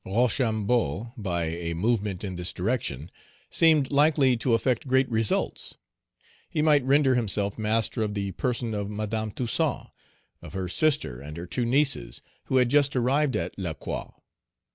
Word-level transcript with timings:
Rochambeau, 0.03 1.13
by 1.15 1.45
a 1.45 1.75
movement 1.75 2.23
in 2.23 2.35
this 2.35 2.51
direction, 2.51 3.11
seemed 3.51 3.91
likely 3.91 4.35
to 4.37 4.55
effect 4.55 4.87
great 4.87 5.07
results. 5.11 5.75
He 6.49 6.63
might 6.63 6.83
render 6.83 7.13
himself 7.13 7.55
master 7.55 8.01
of 8.01 8.15
the 8.15 8.31
person 8.31 8.73
of 8.73 8.89
Madame 8.89 9.29
Toussaint, 9.29 9.89
of 10.41 10.53
her 10.53 10.67
sister 10.67 11.19
and 11.21 11.37
her 11.37 11.45
two 11.45 11.65
nieces, 11.65 12.23
who 12.45 12.55
had 12.57 12.69
just 12.69 12.95
arrived 12.95 13.35
at 13.35 13.53
Lacroix. 13.59 14.09